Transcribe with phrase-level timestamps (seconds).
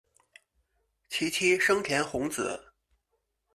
[1.09, 2.73] 其妻笙田弘子。